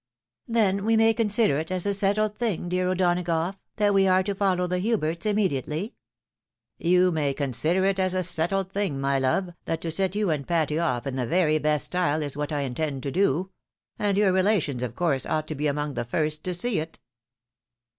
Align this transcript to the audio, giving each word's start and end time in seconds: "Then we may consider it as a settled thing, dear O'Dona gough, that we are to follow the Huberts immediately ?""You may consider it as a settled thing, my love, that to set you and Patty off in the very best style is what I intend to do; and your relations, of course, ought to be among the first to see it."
"Then 0.47 0.83
we 0.83 0.97
may 0.97 1.13
consider 1.13 1.59
it 1.59 1.69
as 1.69 1.85
a 1.85 1.93
settled 1.93 2.35
thing, 2.35 2.69
dear 2.69 2.89
O'Dona 2.89 3.21
gough, 3.21 3.59
that 3.75 3.93
we 3.93 4.07
are 4.07 4.23
to 4.23 4.33
follow 4.33 4.65
the 4.65 4.79
Huberts 4.79 5.27
immediately 5.27 5.93
?""You 6.79 7.11
may 7.11 7.35
consider 7.35 7.85
it 7.85 7.99
as 7.99 8.15
a 8.15 8.23
settled 8.23 8.71
thing, 8.71 8.99
my 8.99 9.19
love, 9.19 9.51
that 9.65 9.79
to 9.81 9.91
set 9.91 10.15
you 10.15 10.31
and 10.31 10.47
Patty 10.47 10.79
off 10.79 11.05
in 11.05 11.17
the 11.17 11.27
very 11.27 11.59
best 11.59 11.85
style 11.85 12.23
is 12.23 12.35
what 12.35 12.51
I 12.51 12.61
intend 12.61 13.03
to 13.03 13.11
do; 13.11 13.51
and 13.99 14.17
your 14.17 14.31
relations, 14.33 14.81
of 14.81 14.95
course, 14.95 15.27
ought 15.27 15.47
to 15.49 15.53
be 15.53 15.67
among 15.67 15.93
the 15.93 16.03
first 16.03 16.43
to 16.45 16.55
see 16.55 16.79
it." 16.79 16.97